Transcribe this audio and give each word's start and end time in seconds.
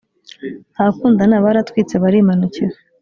abakundana 0.79 1.35
baratwitse 1.45 1.95
barimanukira 2.03 2.75